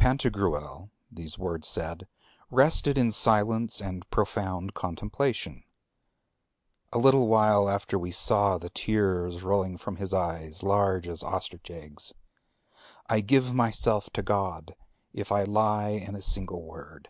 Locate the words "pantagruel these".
0.00-1.38